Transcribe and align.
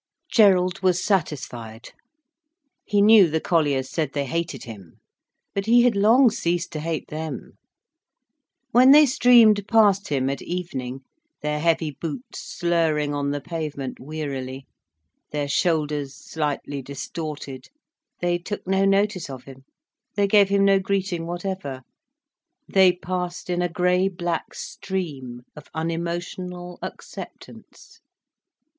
Gerald 0.31 0.79
was 0.81 1.03
satisfied. 1.03 1.89
He 2.85 3.03
knew 3.03 3.29
the 3.29 3.39
colliers 3.39 3.87
said 3.91 4.13
they 4.13 4.25
hated 4.25 4.63
him. 4.63 4.99
But 5.53 5.67
he 5.67 5.83
had 5.83 5.95
long 5.95 6.31
ceased 6.31 6.71
to 6.71 6.79
hate 6.79 7.09
them. 7.09 7.59
When 8.71 8.89
they 8.93 9.05
streamed 9.05 9.67
past 9.67 10.07
him 10.07 10.27
at 10.27 10.41
evening, 10.41 11.01
their 11.43 11.59
heavy 11.59 11.91
boots 11.91 12.39
slurring 12.41 13.13
on 13.13 13.29
the 13.29 13.41
pavement 13.41 13.99
wearily, 13.99 14.65
their 15.29 15.47
shoulders 15.47 16.15
slightly 16.15 16.81
distorted, 16.81 17.67
they 18.21 18.39
took 18.39 18.65
no 18.65 18.85
notice 18.85 19.29
of 19.29 19.43
him, 19.43 19.65
they 20.15 20.25
gave 20.25 20.49
him 20.49 20.65
no 20.65 20.79
greeting 20.79 21.27
whatever, 21.27 21.83
they 22.67 22.91
passed 22.91 23.51
in 23.51 23.61
a 23.61 23.69
grey 23.69 24.07
black 24.07 24.55
stream 24.55 25.43
of 25.55 25.69
unemotional 25.75 26.79
acceptance. 26.81 27.99